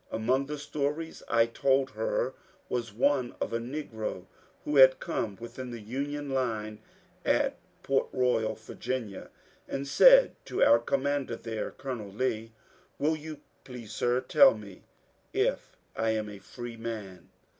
Among 0.11 0.47
the 0.47 0.57
stories 0.57 1.21
I 1.27 1.45
told 1.45 1.91
her 1.91 2.33
was 2.69 2.91
one 2.91 3.35
of 3.39 3.53
a 3.53 3.59
negro 3.59 4.25
who 4.65 4.77
had 4.77 4.99
come 4.99 5.35
within 5.39 5.69
the 5.69 5.79
Union 5.79 6.31
line 6.31 6.79
at 7.23 7.59
Port 7.83 8.11
Boyal, 8.11 8.55
Va., 8.55 9.29
and 9.67 9.87
said 9.87 10.35
to 10.45 10.63
our 10.63 10.79
commander 10.79 11.35
there. 11.35 11.69
Colonel 11.69 12.11
Lee, 12.11 12.45
^* 12.53 12.53
Will 12.97 13.15
you 13.15 13.41
please, 13.63 13.91
sir, 13.91 14.21
tell 14.21 14.55
me 14.57 14.85
if 15.33 15.77
I 15.95 16.09
am 16.15 16.29
a 16.29 16.39
free 16.39 16.77
man 16.77 17.29